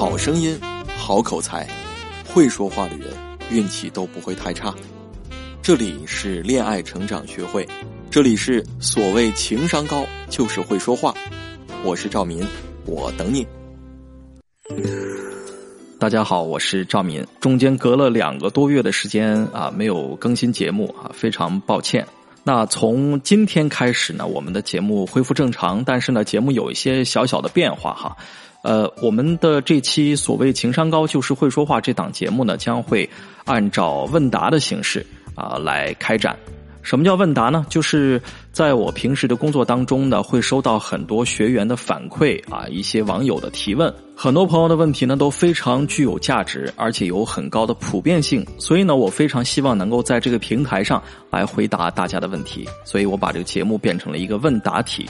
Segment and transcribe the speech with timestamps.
[0.00, 0.58] 好声音，
[0.96, 1.68] 好口才，
[2.24, 3.08] 会说话的人
[3.50, 4.74] 运气都不会太差。
[5.60, 7.68] 这里是恋爱成长学会，
[8.10, 11.12] 这里是所谓情商高就是会说话。
[11.84, 12.42] 我是赵民，
[12.86, 13.46] 我等你。
[15.98, 17.22] 大家好，我是赵民。
[17.38, 22.06] 中间隔了两个多月的时间啊，没有更新节目啊，非常抱歉。
[22.42, 28.16] 那从今天开始呢，我们的节目恢复正常，但是呢，节目有一些小小的变化哈。
[28.62, 33.08] 呃，我们的这期所谓情商高就是会说话这档节目呢，将会
[33.44, 36.38] 按照问答的形式啊来开展。
[36.82, 37.64] 什么叫问答呢？
[37.68, 38.20] 就是
[38.52, 55.06] 在我平时的工作当中呢，会收到很多学员的反馈啊，一些网友的提问，很多朋友的问题呢都非常具有价值，而且有很高的普遍性，所以呢，我非常希望能够在这个平台上来回答大家的问题，所以我把这个节目变成了一个问答题。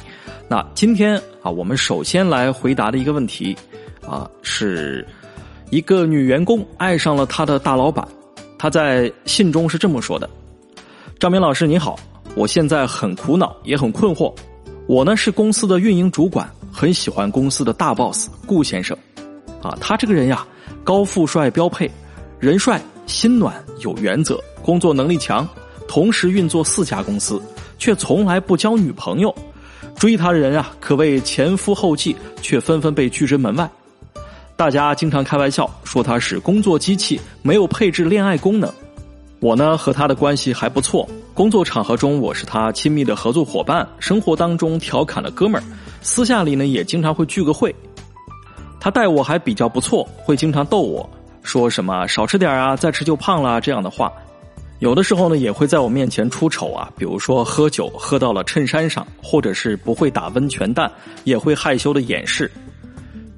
[0.48, 3.56] 那今天啊，我们首先来回答的一个问题
[4.04, 5.06] 啊，是
[5.70, 8.06] 一个女员工爱上了她的大老板，
[8.58, 10.28] 她在信中是这么说的。
[11.20, 12.00] 张明老师你好，
[12.34, 14.34] 我现在很苦恼，也很困惑。
[14.86, 18.96] 我呢是公司的运营主管，很喜欢公司的大 boss 顾先生。
[19.60, 20.46] 啊，他这个人呀，
[20.82, 21.90] 高富帅标配，
[22.38, 25.46] 人帅心暖有原则，工作能力强，
[25.86, 27.38] 同时运作四家公司，
[27.78, 29.34] 却从来不交女朋友。
[29.96, 33.70] 追他的人啊，可谓前赴后继，却纷纷被拒之门外。
[34.56, 38.72] 大家经常开玩笑说他是工作机器，没有配置恋爱功能。
[39.40, 45.64] 我呢和他的关系还不错，工作场合中我是他亲密的合作伙伴，生活当中调侃的哥们儿，
[46.02, 47.74] 私下里呢也经常会聚个会。
[48.78, 51.08] 他待我还比较不错，会经常逗我
[51.42, 54.12] 说什么少吃点啊，再吃就胖了这样的话。
[54.80, 60.90] 有的时候呢也会在我面前出丑啊，比如说喝酒喝到了衬衫上，或者是不会打温泉蛋，
[61.24, 62.50] 也会害羞的掩饰。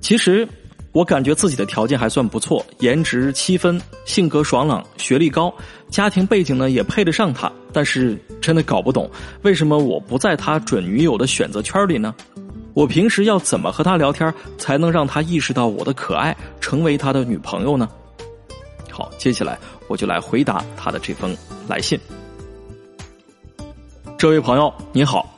[0.00, 0.48] 其实。
[0.92, 5.52] 我感觉自己的条件还算不错，颜值七分，性格爽朗，学历高，
[5.88, 7.50] 家庭背景呢也配得上他。
[7.72, 9.10] 但是真的搞不懂，
[9.40, 12.14] 为什么我不在他准女友的选择圈里呢？
[12.74, 17.88] 我平时要怎么和他聊天，才能让他意识到我的可爱，成为他的女朋友呢？
[18.90, 19.58] 好，接下来
[19.88, 21.34] 我就来回答他的这封
[21.66, 21.98] 来信。
[24.18, 25.34] 这位朋友，你好。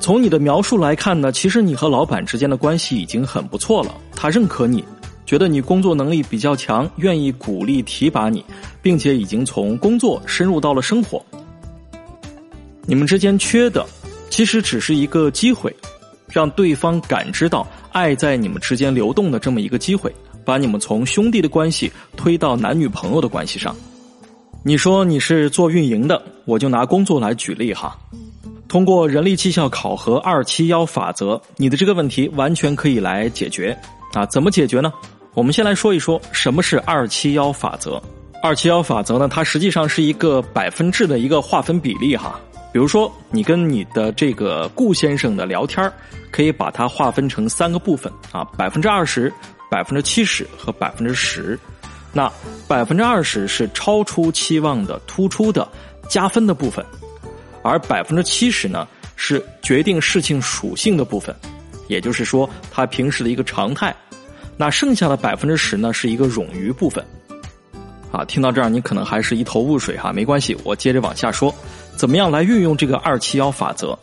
[0.00, 3.94] 从你的描述来看呢，其实你和老板之间的关系已经很不错了。
[4.26, 4.82] 他认可你，
[5.24, 8.44] 觉得你工作能力比较强，愿意鼓励提拔你，
[8.82, 11.24] 并且已经从工作深入到了生活。
[12.86, 13.86] 你们之间缺的，
[14.28, 15.72] 其实只是一个机会，
[16.28, 20.12] 让对方感知到爱在你们之间流动的这么一个机会，
[20.44, 23.76] 把你们从兄弟的关系推到男女朋友的关系上。
[24.64, 27.96] 你说你是做运营的，我就拿工作来举例哈。
[28.68, 33.76] 通过人力绩效考核二七幺法则，你的这个问题完全可以来解决
[34.12, 34.26] 啊？
[34.26, 34.92] 怎么解决呢？
[35.34, 38.02] 我们先来说一说什么是二七幺法则。
[38.42, 42.40] 二七幺法则呢，它实际上是一个百分制的一个划分比例哈。
[42.72, 45.90] 比如说，你跟你的这个顾先生的聊天
[46.30, 49.32] 可以把它划分成三个部分啊：百分之二十、
[49.70, 51.58] 百分之七十和百分之十。
[52.12, 52.30] 那
[52.66, 55.66] 百分之二十是超出期望的、突出的、
[56.08, 56.84] 加分的部分。
[57.66, 61.34] 而百分之七十呢，是决定事情属性的部分，
[61.88, 63.94] 也就是说，他平时的一个常态。
[64.56, 67.04] 那剩下的百分之十呢，是一个冗余部分。
[68.12, 71.54] 啊，听到这儿，你可能还是一头雾水哈，没关系，我接着往下说，
[71.96, 73.98] 怎么样来运用这个二七幺法则？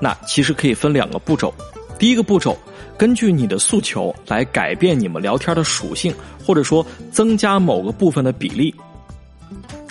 [0.00, 1.54] 那其实可以分两个步骤。
[1.98, 2.58] 第一个步骤，
[2.98, 6.12] 根据你的诉求来改变你们聊天的属性，
[6.44, 8.74] 或者说增加某个部分的比例。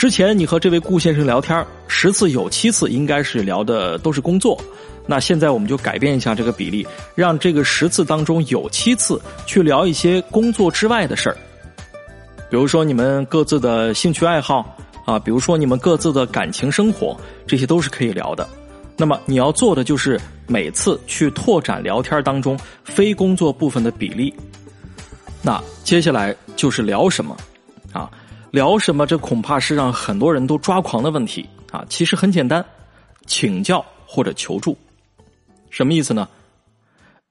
[0.01, 4.59] 之前你和这位顾先生聊天十次有七次应该是聊的都是工作，
[5.05, 11.37] 那现在我们就改变一下这个比例，让这个十次当中有七次去聊一些工作之外的事儿，
[12.49, 14.75] 比如说你们各自的兴趣爱好
[15.05, 18.49] 啊，比如说你们各自的感情生活，这些都是可以聊的。
[18.97, 24.33] 那么你要做的就是每次去拓展聊天当中非工作部分的比例。
[25.43, 27.37] 那接下来就是聊什么
[27.93, 28.09] 啊？
[28.51, 29.07] 聊什么？
[29.07, 31.85] 这恐怕是让很多人都抓狂的问题啊！
[31.87, 32.63] 其实很简单，
[33.25, 34.77] 请教或者求助，
[35.69, 36.27] 什么意思呢？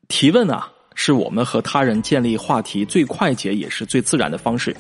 [0.09, 4.75] 提问啊，是我们和他人建立话题最快捷也是最自然的方式。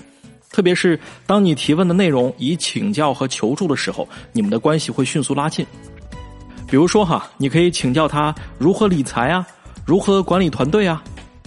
[0.51, 5.65] 特别是当你提问的内容以请教和求助的时候，你们的关系会迅速拉近。
[6.67, 9.47] 比如说哈，你可以请教他如何理财啊，
[9.85, 11.05] 如何管理团队啊，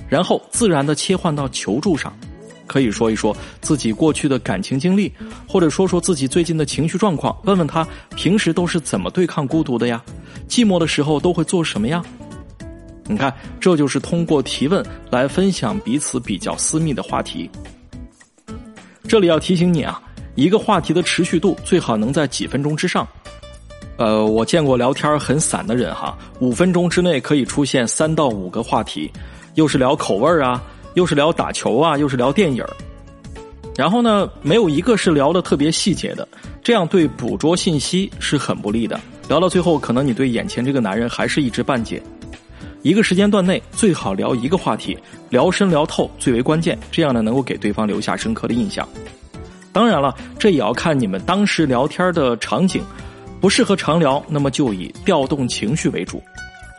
[0.08, 2.16] 然后自然的切换到求助上。
[2.74, 5.14] 可以说一说自己过去的感情经历，
[5.48, 10.04] 或者说说自己最近的情绪状况，问问他平时都是怎么对抗孤独的呀？
[10.50, 12.04] 寂寞的时候都会做什么呀？
[13.06, 17.48] 你看，这就是通过提问来分享彼此比较私密的话题。
[19.08, 20.02] 这里要提醒你啊，
[20.34, 23.08] 一个话题的持续度最好能在几分钟之上。
[23.98, 29.12] 呃，我见过聊天很散的人哈，五分钟之内可以出现三到五个话题，
[29.54, 30.60] 又是聊口味啊，
[30.94, 32.64] 又是聊打球啊，又是聊电影
[33.76, 36.28] 然后呢，没有一个是聊的特别细节的，
[36.64, 39.00] 这样对捕捉信息是很不利的。
[39.28, 42.02] 聊到最后，可能你对眼前这个男人还是一知半解。
[42.84, 44.96] 一个时间段内最好聊一个话题，
[45.30, 48.88] 聊深聊透最为关键，这样呢能够给对方留下深刻的印象。
[49.72, 52.84] 当然了，这也要看你们当时聊天的场景，
[53.42, 56.22] 不适合长聊，那么就以调动情绪为主。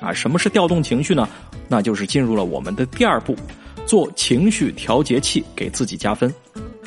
[0.01, 1.29] 啊，什么是调动情绪呢？
[1.67, 3.35] 那就是进入了我们的第二步，
[3.87, 6.33] 做情绪调节器，给自己加分。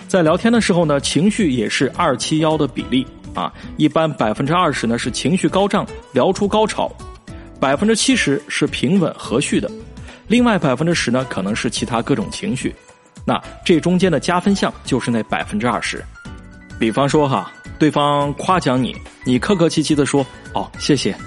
[0.08, 6.92] 在聊天的时候呢，情绪也是二七幺的比例啊，一般百分之二十呢是情绪高涨，聊出高潮。
[7.60, 9.70] 百分之七十是平稳和煦的，
[10.28, 12.74] 另外百分之十呢可能是其他各种情绪，
[13.26, 16.04] 那这中间的加分项就是那百分之二十。
[16.80, 18.96] 比方说哈，对方夸奖你，
[19.26, 20.24] 你客客气气的说
[20.54, 21.18] 哦谢谢，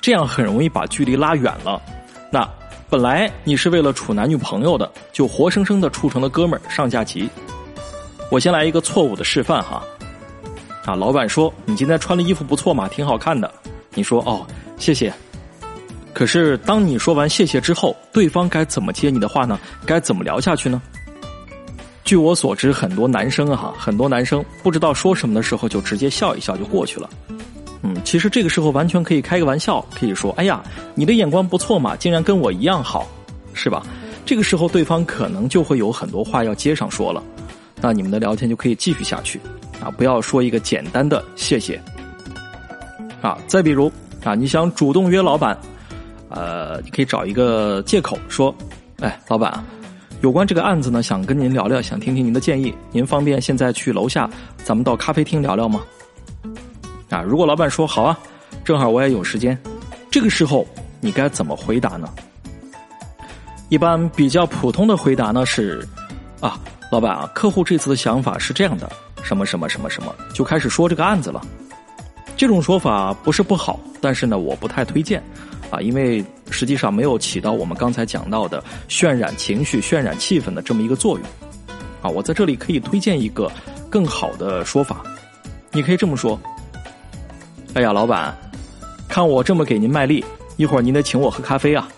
[0.00, 1.80] 这样很容易把距离拉远了。
[2.30, 2.48] 那
[2.92, 7.26] 本来你是为了处男女朋友的，就活生生的处成了哥们儿上下级。
[8.30, 9.82] 我先来一个错误的示范哈，
[10.84, 13.50] 啊，老板说你今天穿的衣服不错嘛，挺好看的，
[13.94, 14.46] 你说哦
[14.76, 15.10] 谢谢。
[16.12, 19.58] 可是，当你说完谢谢之后，对方该怎么接你的话呢？
[19.86, 20.82] 该怎么聊下去呢？
[22.04, 27.08] 据我所知，很多男生啊，很多男生不知道说什么的时候，就直接笑一笑就过去了。
[27.82, 30.62] 嗯，其实这个时候完全可以开个玩笑，可以说：“哎呀，
[30.94, 33.06] 你的眼光不错嘛，竟然跟我一样好，
[33.54, 33.84] 是吧？”
[34.24, 37.22] 这个时候，对方可能就会有很多话要接上说了，
[37.80, 39.40] 那你们的聊天就可以继续下去
[39.82, 39.90] 啊！
[39.90, 41.80] 不要说一个简单的谢谢
[43.20, 43.36] 啊。
[43.48, 43.90] 再比如
[44.22, 45.58] 啊，你想主动约老板。
[46.34, 48.54] 呃，你可以找一个借口说，
[49.00, 49.62] 哎，老板，
[50.22, 52.72] 有关这个案子呢，想跟您聊聊，想听听您的建议。
[52.90, 54.30] 您方便现在去楼下，
[54.64, 55.82] 咱们到咖啡厅聊聊吗？
[57.12, 58.18] 啊，如果老板说好啊，
[58.64, 59.56] 正好我也有时间，
[60.10, 60.66] 这个时候
[60.98, 62.08] 你该怎么回答呢？
[63.68, 65.86] 一般比较普通的回答呢是，
[66.40, 66.58] 啊，
[66.90, 68.90] 老板啊，客户这次的想法是这样的，
[69.22, 71.40] 什么什么什么什么，就开始说这个案子了。
[72.34, 75.22] 这种说法不是不好，但是呢，我不太推荐。
[75.70, 81.26] 啊，因为实际上没有起到我们刚才讲到的渲染情绪、渲染气氛的这么一个作用。
[82.02, 83.50] 啊，我在这里可以推荐一个
[83.88, 85.02] 更好的说法，
[85.70, 86.38] 你可以这么说
[87.74, 88.36] ：“哎呀，老板，
[89.08, 90.22] 看我这么给您卖力，
[90.58, 91.88] 一会儿您得请我喝咖啡啊。”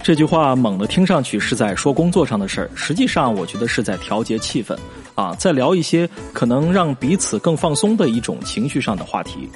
[0.00, 4.76] 这句话猛的听上去是在说工作上的事儿，实际上我觉得是在调节气氛，
[5.16, 9.48] 啊，在聊一些可能让彼此更放松的一种情绪上的话题。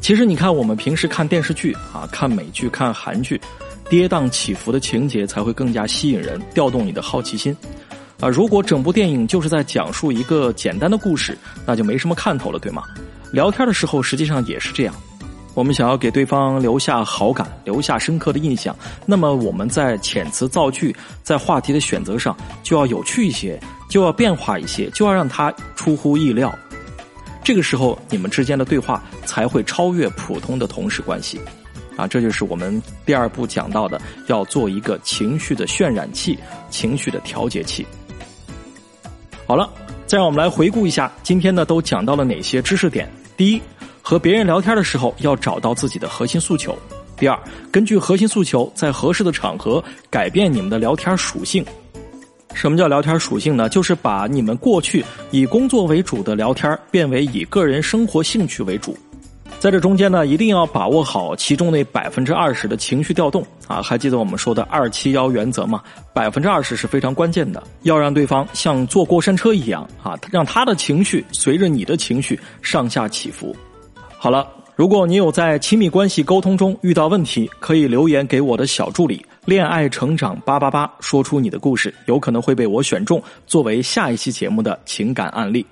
[0.00, 3.40] 其实你看，我们平时看电视剧啊，看美剧、看韩剧，
[3.88, 7.56] 跌宕起伏的情节才会更加吸引人，调动你的好奇心。
[8.20, 12.82] 啊，如果整部电影就是在讲述一个简单的故事，那就没什么看头了，对吗？
[13.32, 14.94] 聊天的时候实际上也是这样。
[15.54, 18.74] 我们想要给对方留下好感，留下深刻的印象，
[19.06, 26.56] 那么我们在遣词造句、在话题的选择上就要有趣一些，就要变化一些，就要让他出乎意料。
[27.42, 31.40] 这个时候，你们之间的对话才会超越普通的同事关系，
[31.96, 36.38] 啊，这就是我们第二步讲到的，要做一个情绪的渲染器、
[36.70, 37.86] 情绪的调节器。
[39.48, 39.66] 好了，
[40.06, 43.10] 再让我们来回顾一下今天呢都讲到了哪些知识点。
[43.34, 43.62] 第一，
[44.02, 46.74] 和别人聊天的时候要找到自己的核心诉求；
[47.16, 47.38] 第二，
[47.72, 51.64] 根据核心诉求，在合适的场合改变你们的聊天属性。
[52.52, 53.70] 什么叫聊天属性呢？
[53.70, 58.94] 就是把你们过去以工作为主的聊天变为以个人生活兴趣为主，
[59.60, 63.82] 在这中间呢，一定要把握好其中那百分之二十的情绪调动啊！
[63.82, 65.82] 还记得我们说的二七幺原则吗？
[66.14, 73.54] 百分之二十是非常关键的，要让对方像坐过山车一样啊，让他的情绪随着你的情绪上下起伏。
[74.16, 74.46] 好了，
[74.76, 79.26] 如果你有在亲密关系沟通中遇到问题，可以留言给我的小助理。
[79.44, 85.66] 恋爱成长八八八，说出你的故事，有可能会被我选中作为下一期节目的情感案例。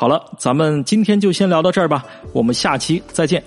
[0.00, 3.42] 好了，咱们今天就先聊到这儿吧，我们下期再见。